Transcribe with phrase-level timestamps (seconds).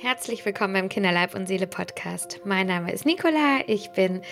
[0.00, 2.40] Herzlich willkommen beim Kinderleib und Seele Podcast.
[2.44, 4.22] Mein Name ist Nicola, ich bin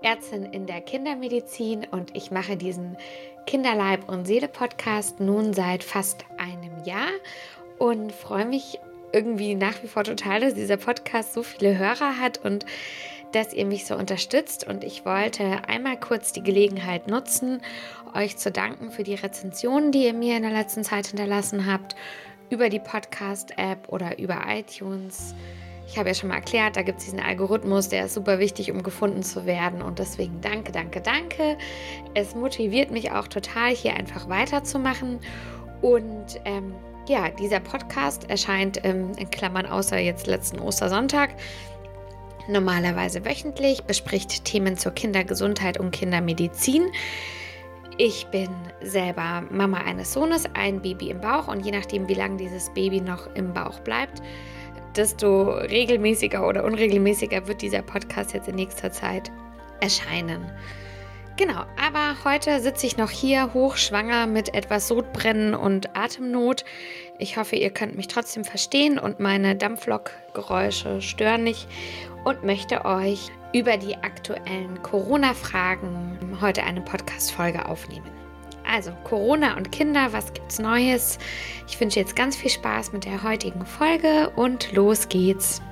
[0.00, 2.96] Ärztin in der Kindermedizin und ich mache diesen
[3.44, 7.08] Kinderleib und Seele Podcast nun seit fast einem Jahr
[7.78, 8.78] und freue mich
[9.12, 12.64] irgendwie nach wie vor total, dass dieser Podcast so viele Hörer hat und
[13.32, 17.62] dass ihr mich so unterstützt und ich wollte einmal kurz die Gelegenheit nutzen,
[18.14, 21.96] euch zu danken für die Rezensionen, die ihr mir in der letzten Zeit hinterlassen habt
[22.50, 25.34] über die Podcast-App oder über iTunes.
[25.88, 28.72] Ich habe ja schon mal erklärt, da gibt es diesen Algorithmus, der ist super wichtig,
[28.72, 29.82] um gefunden zu werden.
[29.82, 31.56] Und deswegen danke, danke, danke.
[32.14, 35.20] Es motiviert mich auch total, hier einfach weiterzumachen.
[35.82, 36.74] Und ähm,
[37.08, 41.30] ja, dieser Podcast erscheint ähm, in Klammern außer jetzt letzten Ostersonntag
[42.48, 46.90] normalerweise wöchentlich, bespricht Themen zur Kindergesundheit und Kindermedizin.
[47.98, 48.50] Ich bin
[48.82, 53.00] selber Mama eines Sohnes, ein Baby im Bauch und je nachdem, wie lange dieses Baby
[53.00, 54.20] noch im Bauch bleibt,
[54.94, 59.32] desto regelmäßiger oder unregelmäßiger wird dieser Podcast jetzt in nächster Zeit
[59.80, 60.44] erscheinen.
[61.38, 66.64] Genau, aber heute sitze ich noch hier hochschwanger mit etwas Sodbrennen und Atemnot.
[67.18, 71.66] Ich hoffe, ihr könnt mich trotzdem verstehen und meine Dampflokgeräusche stören nicht
[72.24, 78.10] und möchte euch über die aktuellen Corona-Fragen heute eine Podcast-Folge aufnehmen.
[78.68, 81.18] Also Corona und Kinder, was gibt's Neues?
[81.68, 85.62] Ich wünsche jetzt ganz viel Spaß mit der heutigen Folge und los geht's.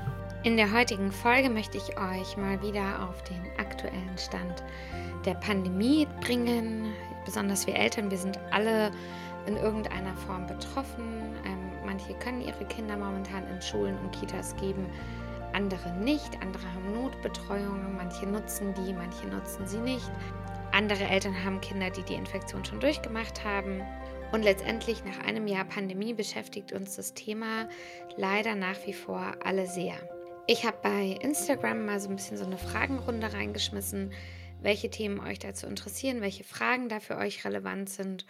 [0.45, 4.63] In der heutigen Folge möchte ich euch mal wieder auf den aktuellen Stand
[5.25, 6.93] der Pandemie bringen.
[7.25, 8.91] Besonders wir Eltern, wir sind alle
[9.47, 11.35] in irgendeiner Form betroffen.
[11.45, 14.87] Ähm, manche können ihre Kinder momentan in Schulen und Kitas geben,
[15.55, 16.41] andere nicht.
[16.43, 20.11] Andere haben Notbetreuung, manche nutzen die, manche nutzen sie nicht.
[20.73, 23.83] Andere Eltern haben Kinder, die die Infektion schon durchgemacht haben.
[24.33, 27.69] Und letztendlich nach einem Jahr Pandemie beschäftigt uns das Thema
[28.17, 29.95] leider nach wie vor alle sehr.
[30.47, 34.13] Ich habe bei Instagram mal so ein bisschen so eine Fragenrunde reingeschmissen,
[34.61, 38.27] welche Themen euch dazu interessieren, welche Fragen da für euch relevant sind.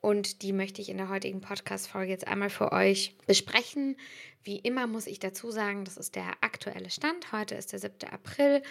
[0.00, 3.96] Und die möchte ich in der heutigen Podcast-Folge jetzt einmal für euch besprechen.
[4.42, 7.32] Wie immer muss ich dazu sagen, das ist der aktuelle Stand.
[7.32, 8.08] Heute ist der 7.
[8.10, 8.62] April.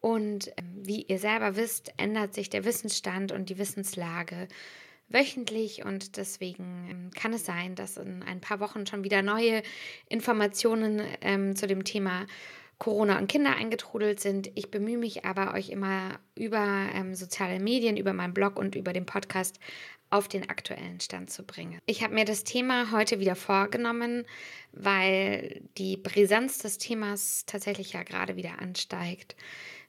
[0.00, 4.48] Und ähm, wie ihr selber wisst, ändert sich der Wissensstand und die Wissenslage
[5.08, 9.62] wöchentlich und deswegen ähm, kann es sein, dass in ein paar Wochen schon wieder neue
[10.08, 12.26] Informationen ähm, zu dem Thema
[12.78, 14.50] Corona und Kinder eingetrudelt sind.
[14.54, 18.92] Ich bemühe mich aber, euch immer über ähm, soziale Medien, über meinen Blog und über
[18.92, 19.58] den Podcast
[20.10, 21.80] auf den aktuellen Stand zu bringen.
[21.86, 24.24] Ich habe mir das Thema heute wieder vorgenommen,
[24.72, 29.36] weil die Brisanz des Themas tatsächlich ja gerade wieder ansteigt.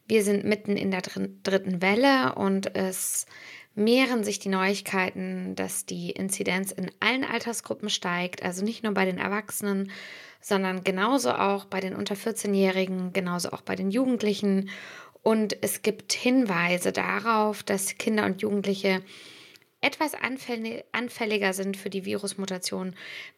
[0.08, 3.28] Wir sind mitten in der dritten Welle und es
[3.80, 9.06] mehren sich die Neuigkeiten, dass die Inzidenz in allen Altersgruppen steigt, also nicht nur bei
[9.06, 9.92] den Erwachsenen,
[10.42, 14.70] sondern genauso auch bei den unter 14-Jährigen, genauso auch bei den Jugendlichen.
[15.24, 19.02] Und es gibt Hinweise darauf, dass Kinder und Jugendliche
[19.82, 22.96] etwas anfälliger sind für die Virusmutation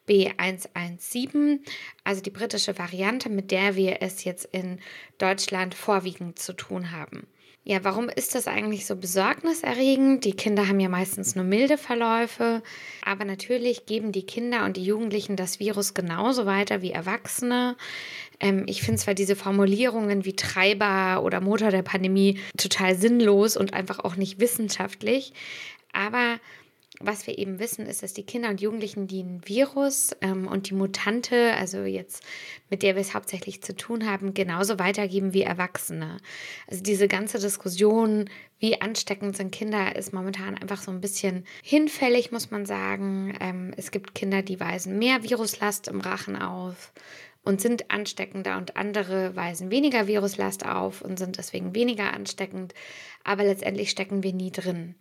[0.08, 1.60] B117,
[2.02, 4.80] also die britische Variante, mit der wir es jetzt in
[5.18, 7.28] Deutschland vorwiegend zu tun haben.
[7.64, 10.24] Ja, warum ist das eigentlich so besorgniserregend?
[10.24, 12.60] Die Kinder haben ja meistens nur milde Verläufe,
[13.04, 17.76] aber natürlich geben die Kinder und die Jugendlichen das Virus genauso weiter wie Erwachsene.
[18.40, 23.74] Ähm, ich finde zwar diese Formulierungen wie Treiber oder Motor der Pandemie total sinnlos und
[23.74, 25.32] einfach auch nicht wissenschaftlich,
[25.92, 26.40] aber
[27.02, 30.70] was wir eben wissen, ist, dass die Kinder und Jugendlichen, die ein Virus ähm, und
[30.70, 32.22] die Mutante, also jetzt
[32.70, 36.18] mit der wir es hauptsächlich zu tun haben, genauso weitergeben wie Erwachsene.
[36.66, 42.32] Also diese ganze Diskussion, wie ansteckend sind Kinder, ist momentan einfach so ein bisschen hinfällig,
[42.32, 43.36] muss man sagen.
[43.40, 46.92] Ähm, es gibt Kinder, die weisen mehr Viruslast im Rachen auf
[47.44, 52.72] und sind ansteckender und andere weisen weniger Viruslast auf und sind deswegen weniger ansteckend.
[53.24, 54.94] Aber letztendlich stecken wir nie drin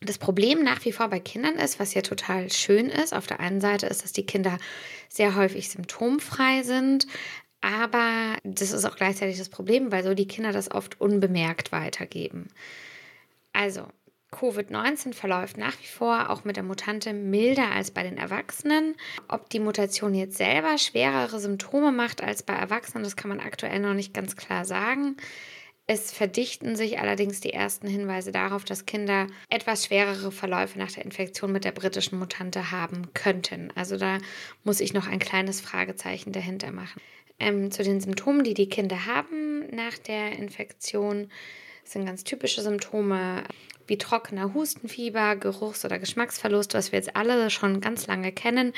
[0.00, 3.40] das Problem nach wie vor bei Kindern ist, was ja total schön ist, auf der
[3.40, 4.58] einen Seite ist, dass die Kinder
[5.08, 7.06] sehr häufig symptomfrei sind,
[7.60, 12.48] aber das ist auch gleichzeitig das Problem, weil so die Kinder das oft unbemerkt weitergeben.
[13.52, 13.88] Also,
[14.30, 18.94] Covid-19 verläuft nach wie vor auch mit der Mutante milder als bei den Erwachsenen.
[19.26, 23.80] Ob die Mutation jetzt selber schwerere Symptome macht als bei Erwachsenen, das kann man aktuell
[23.80, 25.16] noch nicht ganz klar sagen.
[25.90, 31.06] Es verdichten sich allerdings die ersten Hinweise darauf, dass Kinder etwas schwerere Verläufe nach der
[31.06, 33.72] Infektion mit der britischen Mutante haben könnten.
[33.74, 34.18] Also da
[34.64, 37.00] muss ich noch ein kleines Fragezeichen dahinter machen.
[37.40, 41.30] Ähm, zu den Symptomen, die die Kinder haben nach der Infektion,
[41.84, 43.44] sind ganz typische Symptome
[43.88, 48.72] wie trockener Hustenfieber, Geruchs- oder Geschmacksverlust, was wir jetzt alle schon ganz lange kennen,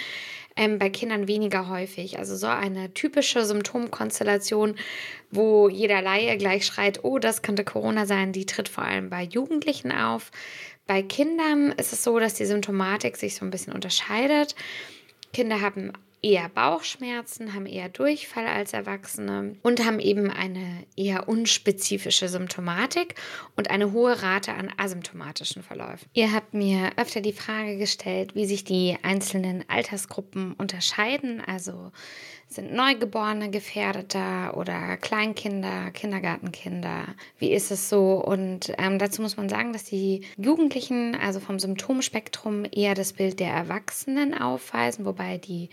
[0.56, 2.18] ähm, bei Kindern weniger häufig.
[2.18, 4.76] Also so eine typische Symptomkonstellation,
[5.30, 9.22] wo jeder Laie gleich schreit, oh, das könnte Corona sein, die tritt vor allem bei
[9.24, 10.30] Jugendlichen auf.
[10.86, 14.54] Bei Kindern ist es so, dass die Symptomatik sich so ein bisschen unterscheidet.
[15.32, 15.92] Kinder haben
[16.22, 23.14] eher Bauchschmerzen, haben eher Durchfall als Erwachsene und haben eben eine eher unspezifische Symptomatik
[23.56, 26.08] und eine hohe Rate an asymptomatischen Verläufen.
[26.12, 31.42] Ihr habt mir öfter die Frage gestellt, wie sich die einzelnen Altersgruppen unterscheiden.
[31.46, 31.92] Also
[32.50, 37.14] sind Neugeborene gefährdeter oder Kleinkinder, Kindergartenkinder?
[37.38, 38.14] Wie ist es so?
[38.14, 43.38] Und ähm, dazu muss man sagen, dass die Jugendlichen, also vom Symptomspektrum, eher das Bild
[43.38, 45.70] der Erwachsenen aufweisen, wobei die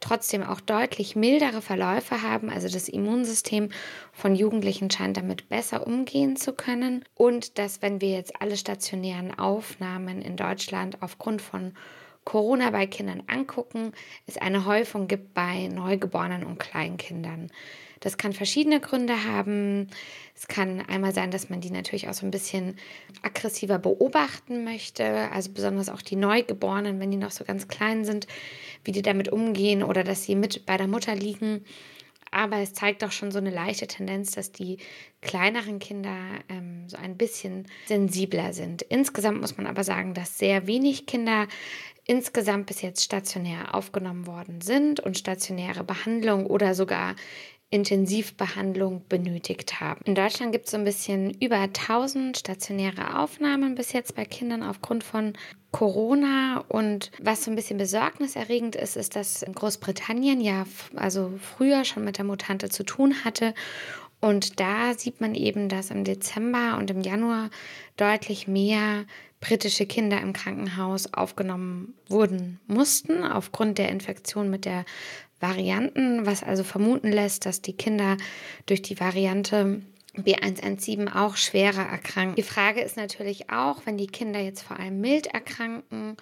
[0.00, 2.48] trotzdem auch deutlich mildere Verläufe haben.
[2.48, 3.68] Also das Immunsystem
[4.12, 7.04] von Jugendlichen scheint damit besser umgehen zu können.
[7.14, 11.74] Und dass, wenn wir jetzt alle stationären Aufnahmen in Deutschland aufgrund von
[12.24, 13.92] Corona bei Kindern angucken,
[14.26, 17.50] es eine Häufung gibt bei Neugeborenen und Kleinkindern.
[18.00, 19.88] Das kann verschiedene Gründe haben.
[20.36, 22.76] Es kann einmal sein, dass man die natürlich auch so ein bisschen
[23.22, 28.26] aggressiver beobachten möchte, also besonders auch die Neugeborenen, wenn die noch so ganz klein sind,
[28.84, 31.64] wie die damit umgehen oder dass sie mit bei der Mutter liegen.
[32.34, 34.78] Aber es zeigt auch schon so eine leichte Tendenz, dass die
[35.22, 36.16] kleineren Kinder
[36.48, 38.82] ähm, so ein bisschen sensibler sind.
[38.82, 41.46] Insgesamt muss man aber sagen, dass sehr wenig Kinder
[42.06, 47.14] insgesamt bis jetzt stationär aufgenommen worden sind und stationäre Behandlung oder sogar
[47.74, 50.00] Intensivbehandlung benötigt haben.
[50.04, 54.62] In Deutschland gibt es so ein bisschen über 1000 stationäre Aufnahmen bis jetzt bei Kindern
[54.62, 55.32] aufgrund von
[55.72, 56.64] Corona.
[56.68, 62.18] Und was so ein bisschen besorgniserregend ist, ist, dass Großbritannien ja also früher schon mit
[62.18, 63.54] der Mutante zu tun hatte
[64.24, 67.50] und da sieht man eben, dass im Dezember und im Januar
[67.98, 69.04] deutlich mehr
[69.40, 74.86] britische Kinder im Krankenhaus aufgenommen wurden mussten aufgrund der Infektion mit der
[75.40, 78.16] Varianten, was also vermuten lässt, dass die Kinder
[78.66, 79.82] durch die Variante
[80.16, 82.36] B117 auch schwerer erkranken.
[82.36, 86.16] Die Frage ist natürlich auch, wenn die Kinder jetzt vor allem mild erkranken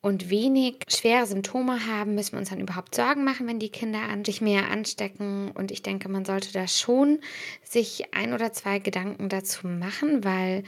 [0.00, 4.00] und wenig schwere Symptome haben, müssen wir uns dann überhaupt Sorgen machen, wenn die Kinder
[4.24, 5.50] sich mehr anstecken.
[5.52, 7.20] Und ich denke, man sollte da schon
[7.62, 10.62] sich ein oder zwei Gedanken dazu machen, weil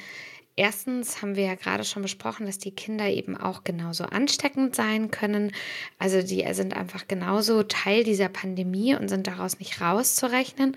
[0.59, 5.13] Erstens haben wir ja gerade schon besprochen, dass die Kinder eben auch genauso ansteckend sein
[5.13, 5.53] können.
[6.01, 10.77] Also die sind einfach genauso Teil dieser Pandemie und sind daraus nicht rauszurechnen.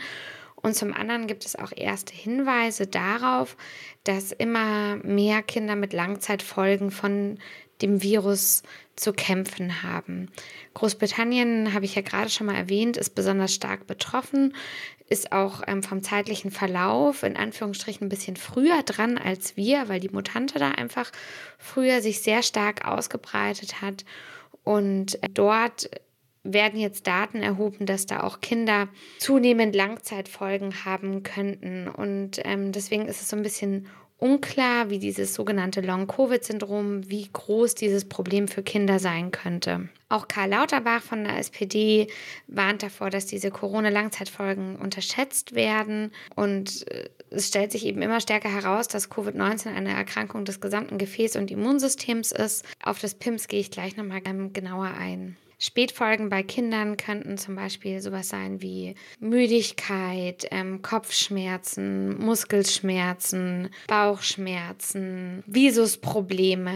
[0.56, 3.58] Und zum anderen gibt es auch erste Hinweise darauf,
[4.04, 7.40] dass immer mehr Kinder mit Langzeitfolgen von
[7.82, 8.64] dem Virus
[8.96, 10.30] zu kämpfen haben.
[10.74, 14.54] Großbritannien, habe ich ja gerade schon mal erwähnt, ist besonders stark betroffen,
[15.08, 20.00] ist auch ähm, vom zeitlichen Verlauf in Anführungsstrichen ein bisschen früher dran als wir, weil
[20.00, 21.12] die Mutante da einfach
[21.58, 24.06] früher sich sehr stark ausgebreitet hat.
[24.64, 25.90] Und dort
[26.44, 28.88] werden jetzt Daten erhoben, dass da auch Kinder
[29.20, 31.88] zunehmend Langzeitfolgen haben könnten.
[31.88, 33.88] Und ähm, deswegen ist es so ein bisschen
[34.22, 39.90] unklar, wie dieses sogenannte Long-Covid-Syndrom, wie groß dieses Problem für Kinder sein könnte.
[40.10, 42.08] Auch Karl Lauterbach von der SPD
[42.48, 46.12] warnt davor, dass diese Corona-Langzeitfolgen unterschätzt werden.
[46.36, 50.98] Und äh, es stellt sich eben immer stärker heraus, dass Covid-19 eine Erkrankung des gesamten
[50.98, 52.64] Gefäß- und Immunsystems ist.
[52.84, 55.36] Auf das PIMS gehe ich gleich nochmal genauer ein.
[55.64, 66.74] Spätfolgen bei Kindern könnten zum Beispiel sowas sein wie Müdigkeit, ähm, Kopfschmerzen, Muskelschmerzen, Bauchschmerzen, Visusprobleme,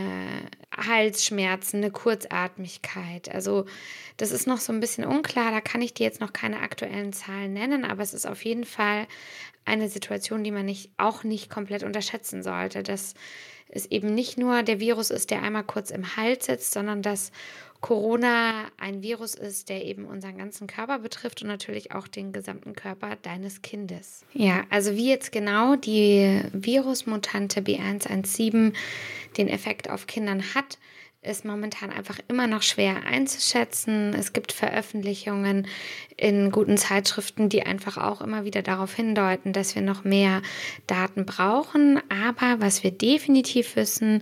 [0.72, 3.34] Halsschmerzen, eine Kurzatmigkeit.
[3.34, 3.66] Also
[4.18, 7.12] das ist noch so ein bisschen unklar, da kann ich dir jetzt noch keine aktuellen
[7.12, 9.08] Zahlen nennen, aber es ist auf jeden Fall
[9.66, 13.16] eine Situation, die man nicht, auch nicht komplett unterschätzen sollte, dass
[13.68, 17.32] es eben nicht nur der Virus ist, der einmal kurz im Hals sitzt, sondern dass
[17.86, 22.74] Corona ein Virus ist, der eben unseren ganzen Körper betrifft und natürlich auch den gesamten
[22.74, 24.26] Körper deines Kindes.
[24.34, 28.74] Ja, also wie jetzt genau die Virusmutante B117
[29.38, 30.80] den Effekt auf Kindern hat,
[31.26, 34.14] ist momentan einfach immer noch schwer einzuschätzen.
[34.14, 35.68] Es gibt Veröffentlichungen
[36.18, 40.42] in guten Zeitschriften, die einfach auch immer wieder darauf hindeuten, dass wir noch mehr
[40.88, 42.00] Daten brauchen.
[42.10, 44.22] Aber was wir definitiv wissen,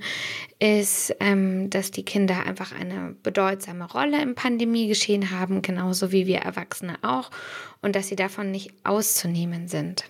[0.59, 6.39] ist, ähm, dass die Kinder einfach eine bedeutsame Rolle im Pandemiegeschehen haben, genauso wie wir
[6.39, 7.29] Erwachsene auch,
[7.81, 10.05] und dass sie davon nicht auszunehmen sind.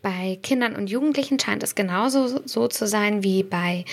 [0.00, 3.84] Bei Kindern und Jugendlichen scheint es genauso so zu sein wie bei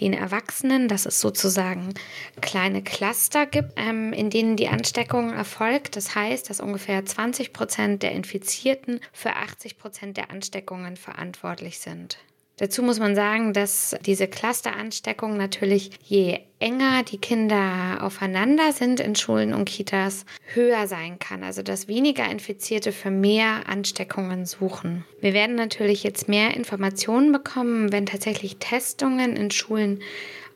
[0.00, 1.94] den Erwachsenen, dass es sozusagen
[2.42, 5.96] kleine Cluster gibt, ähm, in denen die Ansteckung erfolgt.
[5.96, 12.18] Das heißt, dass ungefähr 20 Prozent der Infizierten für 80 Prozent der Ansteckungen verantwortlich sind.
[12.56, 19.16] Dazu muss man sagen, dass diese Clusteransteckung natürlich, je enger die Kinder aufeinander sind in
[19.16, 21.42] Schulen und Kitas, höher sein kann.
[21.42, 25.04] Also dass weniger Infizierte für mehr Ansteckungen suchen.
[25.20, 30.00] Wir werden natürlich jetzt mehr Informationen bekommen, wenn tatsächlich Testungen in Schulen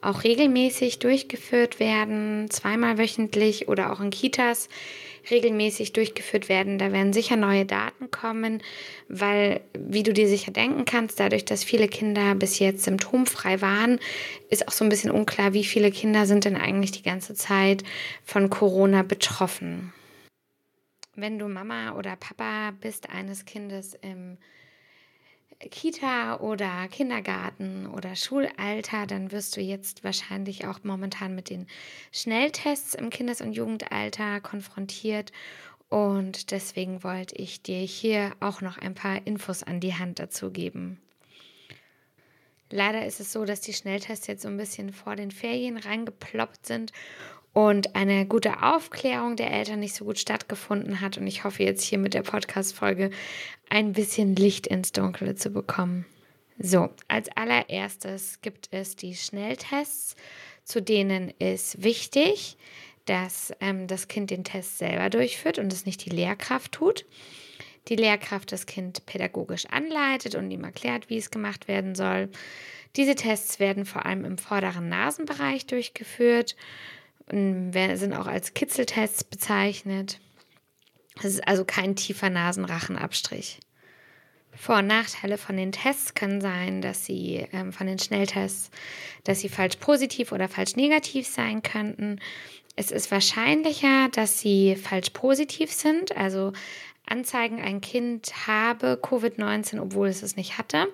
[0.01, 4.69] auch regelmäßig durchgeführt werden, zweimal wöchentlich oder auch in Kitas
[5.31, 6.79] regelmäßig durchgeführt werden.
[6.79, 8.63] Da werden sicher neue Daten kommen,
[9.09, 13.99] weil, wie du dir sicher denken kannst, dadurch, dass viele Kinder bis jetzt symptomfrei waren,
[14.51, 17.85] ist auch so ein bisschen unklar, wie viele Kinder sind denn eigentlich die ganze Zeit
[18.25, 19.93] von Corona betroffen.
[21.15, 24.39] Wenn du Mama oder Papa bist eines Kindes im
[25.61, 31.67] Kita oder Kindergarten oder Schulalter, dann wirst du jetzt wahrscheinlich auch momentan mit den
[32.13, 35.33] Schnelltests im Kindes- und Jugendalter konfrontiert.
[35.89, 40.51] Und deswegen wollte ich dir hier auch noch ein paar Infos an die Hand dazu
[40.53, 41.01] geben.
[42.71, 46.67] Leider ist es so, dass die Schnelltests jetzt so ein bisschen vor den Ferien reingeploppt
[46.67, 46.93] sind
[47.53, 51.19] und eine gute Aufklärung der Eltern nicht so gut stattgefunden hat.
[51.19, 53.11] Und ich hoffe jetzt hier mit der Podcast-Folge
[53.69, 56.07] ein bisschen Licht ins Dunkle zu bekommen.
[56.59, 60.17] So, als allererstes gibt es die Schnelltests,
[60.65, 62.57] zu denen ist wichtig,
[63.07, 67.07] dass ähm, das Kind den Test selber durchführt und es nicht die Lehrkraft tut.
[67.89, 72.29] Die Lehrkraft das Kind pädagogisch anleitet und ihm erklärt, wie es gemacht werden soll.
[72.97, 76.55] Diese Tests werden vor allem im vorderen Nasenbereich durchgeführt
[77.31, 80.21] sind auch als Kitzeltests bezeichnet.
[81.19, 83.61] Es ist also kein tiefer Nasenrachenabstrich.
[84.55, 88.71] Vor- und Nachteile von den Tests können sein, dass sie ähm, von den Schnelltests,
[89.25, 92.19] dass sie falsch positiv oder falsch negativ sein könnten.
[92.75, 96.53] Es ist wahrscheinlicher, dass sie falsch positiv sind, also
[97.07, 100.89] anzeigen, ein Kind habe Covid-19, obwohl es es nicht hatte,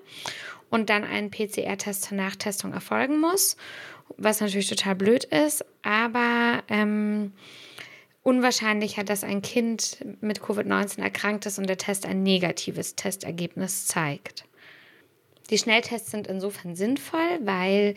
[0.75, 3.57] und dann ein PCR-Test zur Nachtestung erfolgen muss
[4.17, 7.33] was natürlich total blöd ist, aber ähm,
[8.23, 14.45] unwahrscheinlicher, dass ein Kind mit Covid-19 erkrankt ist und der Test ein negatives Testergebnis zeigt.
[15.51, 17.95] Die Schnelltests sind insofern sinnvoll, weil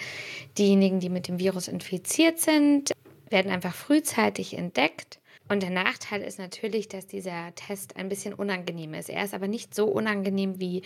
[0.58, 2.92] diejenigen, die mit dem Virus infiziert sind,
[3.30, 5.20] werden einfach frühzeitig entdeckt.
[5.50, 9.10] Und der Nachteil ist natürlich, dass dieser Test ein bisschen unangenehm ist.
[9.10, 10.82] Er ist aber nicht so unangenehm wie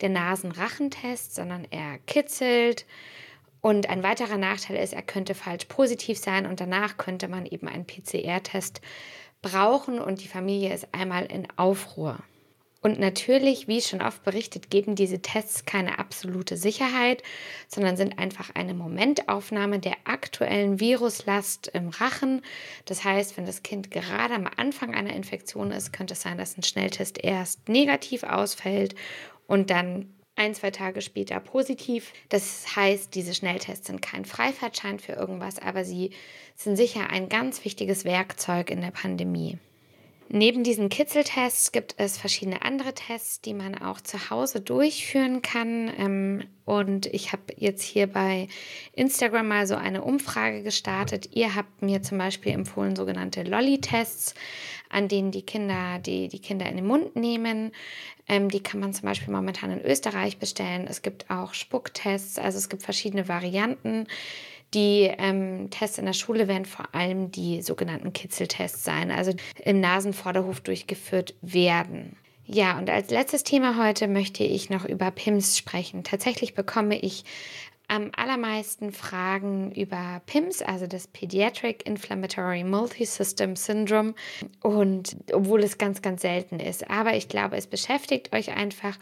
[0.00, 2.86] der Nasenrachentest, sondern er kitzelt,
[3.60, 7.68] und ein weiterer Nachteil ist, er könnte falsch positiv sein und danach könnte man eben
[7.68, 8.80] einen PCR-Test
[9.42, 12.18] brauchen und die Familie ist einmal in Aufruhr.
[12.82, 17.22] Und natürlich, wie schon oft berichtet, geben diese Tests keine absolute Sicherheit,
[17.68, 22.40] sondern sind einfach eine Momentaufnahme der aktuellen Viruslast im Rachen.
[22.86, 26.56] Das heißt, wenn das Kind gerade am Anfang einer Infektion ist, könnte es sein, dass
[26.56, 28.94] ein Schnelltest erst negativ ausfällt
[29.46, 32.14] und dann ein, zwei Tage später positiv.
[32.30, 36.12] Das heißt, diese Schnelltests sind kein Freifahrtschein für irgendwas, aber sie
[36.56, 39.58] sind sicher ein ganz wichtiges Werkzeug in der Pandemie.
[40.32, 45.90] Neben diesen Kitzeltests gibt es verschiedene andere Tests, die man auch zu Hause durchführen kann.
[45.98, 48.46] Ähm, und ich habe jetzt hier bei
[48.92, 51.30] Instagram mal so eine Umfrage gestartet.
[51.34, 54.36] Ihr habt mir zum Beispiel empfohlen sogenannte Lolly-Tests,
[54.88, 57.72] an denen die Kinder die, die Kinder in den Mund nehmen.
[58.28, 60.86] Ähm, die kann man zum Beispiel momentan in Österreich bestellen.
[60.88, 64.06] Es gibt auch Spucktests, also es gibt verschiedene Varianten.
[64.74, 69.32] Die ähm, Tests in der Schule werden vor allem die sogenannten Kitzeltests sein, also
[69.64, 72.16] im Nasenvorderhof durchgeführt werden.
[72.46, 76.02] Ja, und als letztes Thema heute möchte ich noch über PIMS sprechen.
[76.02, 77.24] Tatsächlich bekomme ich
[77.90, 84.14] am allermeisten Fragen über PIMS, also das Pediatric Inflammatory Multisystem Syndrome.
[84.60, 86.88] Und obwohl es ganz, ganz selten ist.
[86.88, 88.96] Aber ich glaube, es beschäftigt euch einfach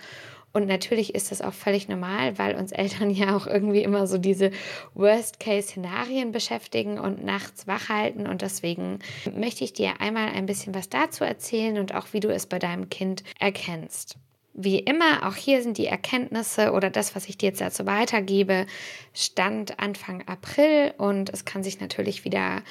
[0.53, 4.19] und natürlich ist das auch völlig normal, weil uns Eltern ja auch irgendwie immer so
[4.19, 4.51] diese
[4.95, 8.27] Worst-Case-Szenarien beschäftigen und nachts wach halten.
[8.27, 8.99] Und deswegen
[9.35, 12.59] möchte ich dir einmal ein bisschen was dazu erzählen und auch wie du es bei
[12.59, 14.17] deinem Kind erkennst.
[14.61, 18.67] Wie immer, auch hier sind die Erkenntnisse oder das, was ich dir jetzt dazu weitergebe,
[19.15, 22.63] Stand Anfang April und es kann sich natürlich wieder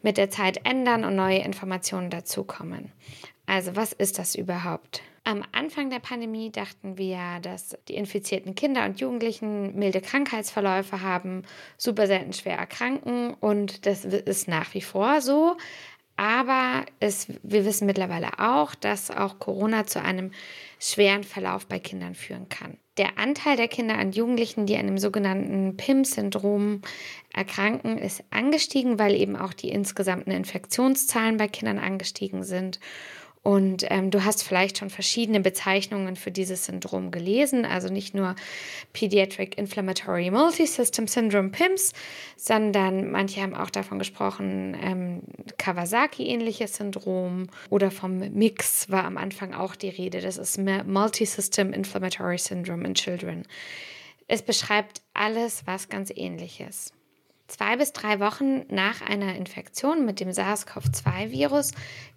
[0.00, 2.92] mit der Zeit ändern und neue Informationen dazukommen.
[3.44, 5.02] Also, was ist das überhaupt?
[5.26, 11.44] Am Anfang der Pandemie dachten wir, dass die infizierten Kinder und Jugendlichen milde Krankheitsverläufe haben,
[11.78, 15.56] super selten schwer erkranken und das ist nach wie vor so.
[16.16, 20.30] Aber es, wir wissen mittlerweile auch, dass auch Corona zu einem
[20.78, 22.76] schweren Verlauf bei Kindern führen kann.
[22.98, 26.82] Der Anteil der Kinder und Jugendlichen, die an dem sogenannten PIM-Syndrom
[27.32, 32.78] erkranken, ist angestiegen, weil eben auch die insgesamten Infektionszahlen bei Kindern angestiegen sind.
[33.44, 38.36] Und ähm, du hast vielleicht schon verschiedene Bezeichnungen für dieses Syndrom gelesen, also nicht nur
[38.94, 41.92] Pediatric Inflammatory Multisystem Syndrome PIMS,
[42.38, 45.20] sondern manche haben auch davon gesprochen, ähm,
[45.58, 50.22] Kawasaki-ähnliches Syndrom oder vom MIX war am Anfang auch die Rede.
[50.22, 53.42] Das ist Multisystem Inflammatory Syndrome in Children.
[54.26, 56.94] Es beschreibt alles, was ganz ähnliches.
[57.46, 61.72] Zwei bis drei Wochen nach einer Infektion mit dem SARS-CoV-2-Virus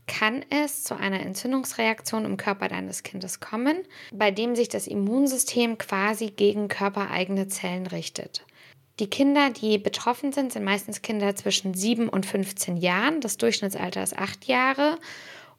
[0.08, 5.78] kann es zu einer Entzündungsreaktion im Körper deines Kindes kommen, bei dem sich das Immunsystem
[5.78, 8.46] quasi gegen körpereigene Zellen richtet.
[9.00, 13.22] Die Kinder, die betroffen sind, sind meistens Kinder zwischen 7 und 15 Jahren.
[13.22, 14.98] Das Durchschnittsalter ist 8 Jahre.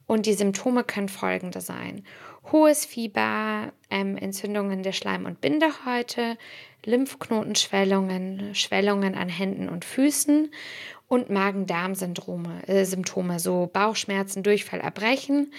[0.07, 2.03] Und die Symptome können folgende sein.
[2.51, 6.39] Hohes Fieber, ähm, Entzündungen der Schleim- und Bindehäute,
[6.85, 10.51] Lymphknotenschwellungen, Schwellungen an Händen und Füßen
[11.09, 15.53] und Magen-Darm-Symptome, äh, Symptome, so Bauchschmerzen, Durchfall, Erbrechen.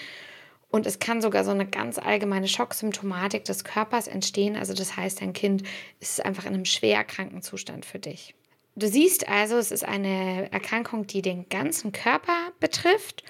[0.71, 4.55] Und es kann sogar so eine ganz allgemeine Schocksymptomatik des Körpers entstehen.
[4.55, 5.63] Also das heißt, dein Kind
[5.99, 8.35] ist einfach in einem schwer kranken Zustand für dich.
[8.75, 13.23] Du siehst also, es ist eine Erkrankung, die den ganzen Körper betrifft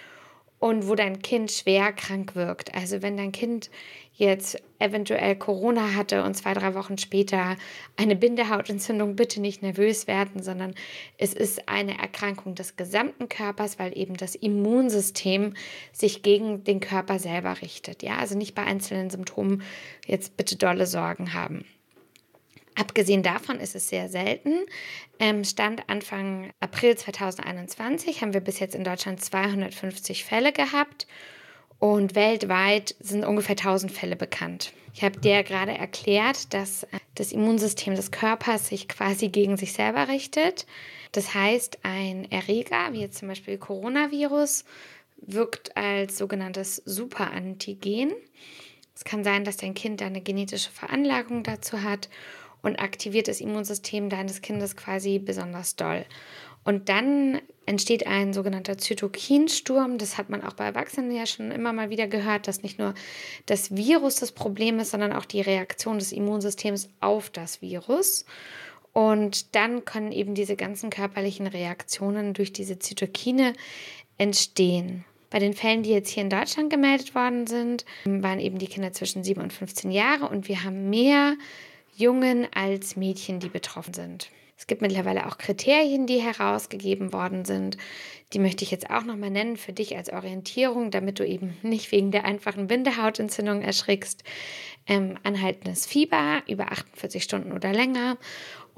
[0.59, 2.75] und wo dein Kind schwer krank wirkt.
[2.75, 3.69] Also wenn dein Kind
[4.13, 7.55] jetzt eventuell Corona hatte und zwei, drei Wochen später
[7.95, 10.75] eine Bindehautentzündung, bitte nicht nervös werden, sondern
[11.17, 15.53] es ist eine Erkrankung des gesamten Körpers, weil eben das Immunsystem
[15.93, 18.03] sich gegen den Körper selber richtet.
[18.03, 19.63] Ja, also nicht bei einzelnen Symptomen
[20.05, 21.63] jetzt bitte dolle Sorgen haben.
[22.79, 24.55] Abgesehen davon ist es sehr selten.
[25.19, 31.05] Ähm, Stand Anfang April 2021 haben wir bis jetzt in Deutschland 250 Fälle gehabt
[31.79, 34.71] und weltweit sind ungefähr 1000 Fälle bekannt.
[34.93, 40.07] Ich habe dir gerade erklärt, dass das Immunsystem des Körpers sich quasi gegen sich selber
[40.07, 40.65] richtet.
[41.11, 44.63] Das heißt, ein Erreger, wie jetzt zum Beispiel Coronavirus,
[45.17, 48.13] wirkt als sogenanntes Superantigen.
[48.95, 52.07] Es kann sein, dass dein Kind eine genetische Veranlagung dazu hat
[52.61, 56.05] und aktiviert das Immunsystem deines Kindes quasi besonders doll.
[56.63, 59.97] Und dann entsteht ein sogenannter Zytokinsturm.
[59.97, 62.93] Das hat man auch bei Erwachsenen ja schon immer mal wieder gehört, dass nicht nur
[63.45, 68.25] das Virus das Problem ist, sondern auch die Reaktion des Immunsystems auf das Virus.
[68.91, 73.53] Und dann können eben diese ganzen körperlichen Reaktionen durch diese Zytokine
[74.17, 75.05] entstehen.
[75.29, 78.91] Bei den Fällen, die jetzt hier in Deutschland gemeldet worden sind, waren eben die Kinder
[78.91, 81.35] zwischen 7 und 15 Jahre und wir haben mehr
[81.99, 84.29] Jungen als Mädchen, die betroffen sind.
[84.57, 87.77] Es gibt mittlerweile auch Kriterien, die herausgegeben worden sind.
[88.31, 91.91] Die möchte ich jetzt auch nochmal nennen für dich als Orientierung, damit du eben nicht
[91.91, 94.23] wegen der einfachen Bindehautentzündung erschrickst.
[94.87, 98.17] Ähm, anhaltendes Fieber über 48 Stunden oder länger.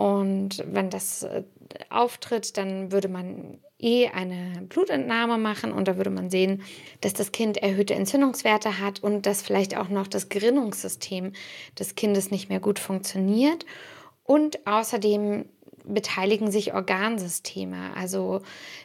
[0.01, 1.43] Und wenn das äh,
[1.91, 6.63] auftritt, dann würde man eh eine Blutentnahme machen und da würde man sehen,
[7.01, 11.33] dass das Kind erhöhte Entzündungswerte hat und dass vielleicht auch noch das Gerinnungssystem
[11.77, 13.67] des Kindes nicht mehr gut funktioniert.
[14.23, 15.45] Und außerdem
[15.85, 17.95] beteiligen sich Organsysteme.
[17.95, 18.41] Also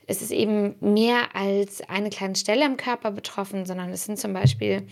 [0.06, 4.34] es ist eben mehr als eine kleine Stelle im Körper betroffen, sondern es sind zum
[4.34, 4.86] Beispiel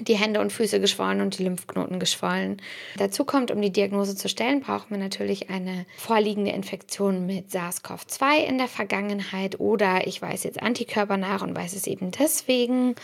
[0.00, 2.60] die Hände und Füße geschwollen und die Lymphknoten geschwollen.
[2.96, 8.44] Dazu kommt, um die Diagnose zu stellen, brauchen wir natürlich eine vorliegende Infektion mit SARS-CoV-2
[8.48, 12.94] in der Vergangenheit oder ich weiß jetzt Antikörper nach und weiß es eben deswegen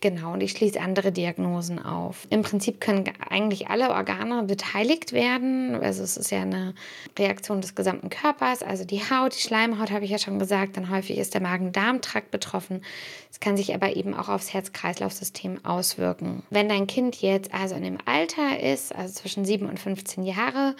[0.00, 2.26] Genau, und ich schließe andere Diagnosen auf.
[2.30, 5.74] Im Prinzip können eigentlich alle Organe beteiligt werden.
[5.74, 6.74] Also es ist ja eine
[7.18, 8.62] Reaktion des gesamten Körpers.
[8.62, 10.76] Also die Haut, die Schleimhaut habe ich ja schon gesagt.
[10.76, 12.82] Dann häufig ist der Magen-Darm-Trakt betroffen.
[13.30, 16.42] Es kann sich aber eben auch aufs Herz-Kreislauf-System auswirken.
[16.50, 20.76] Wenn dein Kind jetzt also in dem Alter ist, also zwischen 7 und 15 Jahre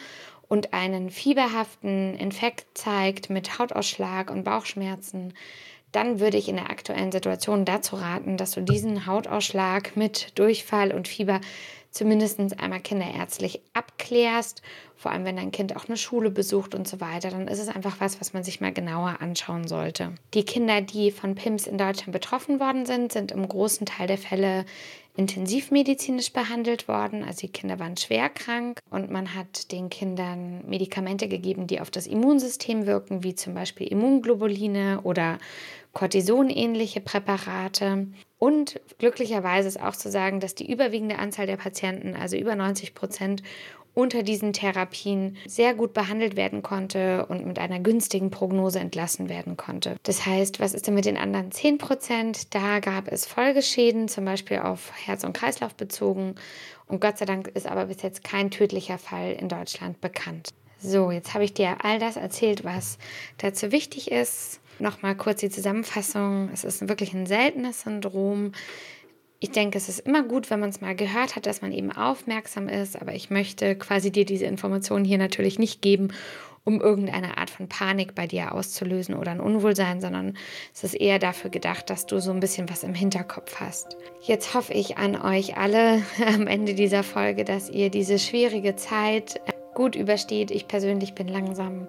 [0.49, 5.35] und einen fieberhaften Infekt zeigt mit Hautausschlag und Bauchschmerzen,
[5.93, 10.93] dann würde ich in der aktuellen Situation dazu raten, dass du diesen Hautausschlag mit Durchfall
[10.93, 11.41] und Fieber
[11.91, 14.63] zumindest einmal kinderärztlich abklärst.
[14.97, 17.69] Vor allem, wenn dein Kind auch eine Schule besucht und so weiter, dann ist es
[17.69, 20.15] einfach was, was man sich mal genauer anschauen sollte.
[20.35, 24.19] Die Kinder, die von PIMS in Deutschland betroffen worden sind, sind im großen Teil der
[24.19, 24.67] Fälle
[25.19, 27.25] intensivmedizinisch behandelt worden.
[27.25, 31.91] Also die Kinder waren schwer krank und man hat den Kindern Medikamente gegeben, die auf
[31.91, 35.39] das Immunsystem wirken, wie zum Beispiel Immunglobuline oder
[35.93, 38.07] Cortison-ähnliche Präparate.
[38.39, 42.95] Und glücklicherweise ist auch zu sagen, dass die überwiegende Anzahl der Patienten, also über 90
[42.95, 43.43] Prozent,
[43.99, 49.57] unter diesen Therapien sehr gut behandelt werden konnte und mit einer günstigen Prognose entlassen werden
[49.57, 49.97] konnte.
[50.05, 52.55] Das heißt, was ist denn mit den anderen 10 Prozent?
[52.55, 56.37] Da gab es Folgeschäden, zum Beispiel auf Herz- und Kreislauf bezogen.
[56.87, 60.51] Und Gott sei Dank ist aber bis jetzt kein tödlicher Fall in Deutschland bekannt.
[60.79, 62.99] So, jetzt habe ich dir all das erzählt, was
[63.39, 66.51] dazu wichtig ist Nochmal kurz die Zusammenfassung.
[66.53, 68.53] Es ist wirklich ein seltenes Syndrom.
[69.41, 71.93] Ich denke, es ist immer gut, wenn man es mal gehört hat, dass man eben
[71.93, 73.01] aufmerksam ist.
[73.01, 76.09] Aber ich möchte quasi dir diese Informationen hier natürlich nicht geben,
[76.65, 80.37] um irgendeine Art von Panik bei dir auszulösen oder ein Unwohlsein, sondern
[80.75, 83.97] es ist eher dafür gedacht, dass du so ein bisschen was im Hinterkopf hast.
[84.21, 89.41] Jetzt hoffe ich an euch alle am Ende dieser Folge, dass ihr diese schwierige Zeit
[89.75, 90.51] gut übersteht.
[90.51, 91.87] Ich persönlich bin langsam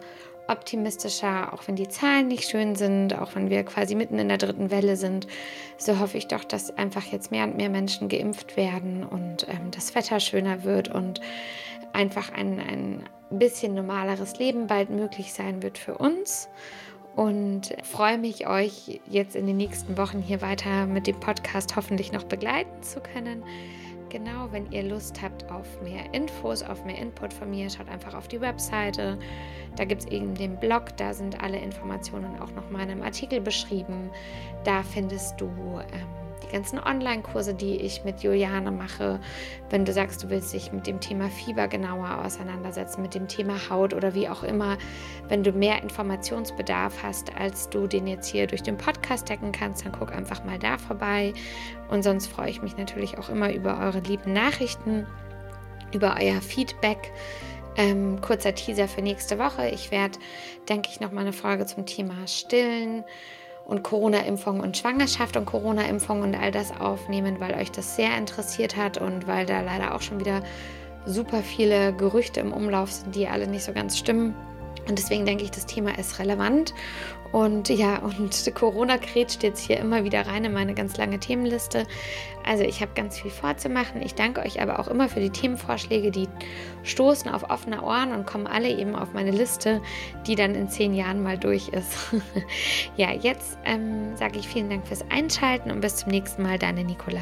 [0.50, 4.38] optimistischer, auch wenn die Zahlen nicht schön sind, auch wenn wir quasi mitten in der
[4.38, 5.28] dritten Welle sind.
[5.78, 9.72] So hoffe ich doch, dass einfach jetzt mehr und mehr Menschen geimpft werden und ähm,
[9.72, 11.22] das Wetter schöner wird und
[11.94, 16.50] einfach ein, ein bisschen normaleres Leben bald möglich sein wird für uns.
[17.16, 22.12] Und freue mich, euch jetzt in den nächsten Wochen hier weiter mit dem Podcast hoffentlich
[22.12, 23.44] noch begleiten zu können.
[24.10, 28.16] Genau, wenn ihr Lust habt auf mehr Infos, auf mehr Input von mir, schaut einfach
[28.16, 29.20] auf die Webseite.
[29.76, 33.04] Da gibt es eben den Blog, da sind alle Informationen auch noch mal in einem
[33.04, 34.10] Artikel beschrieben.
[34.64, 39.20] Da findest du ähm, ganzen Online-Kurse, die ich mit Juliane mache.
[39.70, 43.70] Wenn du sagst, du willst dich mit dem Thema Fieber genauer auseinandersetzen, mit dem Thema
[43.70, 44.78] Haut oder wie auch immer,
[45.28, 49.86] wenn du mehr Informationsbedarf hast, als du den jetzt hier durch den Podcast decken kannst,
[49.86, 51.34] dann guck einfach mal da vorbei.
[51.90, 55.06] Und sonst freue ich mich natürlich auch immer über eure lieben Nachrichten,
[55.94, 57.12] über euer Feedback.
[57.78, 59.70] Ähm, kurzer Teaser für nächste Woche.
[59.70, 60.20] Ich werde,
[60.68, 63.06] denke ich, noch mal eine Folge zum Thema Stillen
[63.70, 68.76] und Corona-Impfung und Schwangerschaft und Corona-Impfung und all das aufnehmen, weil euch das sehr interessiert
[68.76, 70.42] hat und weil da leider auch schon wieder
[71.06, 74.36] super viele Gerüchte im Umlauf sind, die alle nicht so ganz stimmen.
[74.88, 76.74] Und deswegen denke ich, das Thema ist relevant.
[77.32, 81.86] Und ja, und Corona krätscht jetzt hier immer wieder rein in meine ganz lange Themenliste.
[82.46, 84.02] Also ich habe ganz viel vorzumachen.
[84.02, 86.28] Ich danke euch aber auch immer für die Themenvorschläge, die
[86.84, 89.82] stoßen auf offene Ohren und kommen alle eben auf meine Liste,
[90.26, 92.16] die dann in zehn Jahren mal durch ist.
[92.98, 96.84] ja, jetzt ähm, sage ich vielen Dank fürs Einschalten und bis zum nächsten Mal, deine
[96.84, 97.22] Nicola.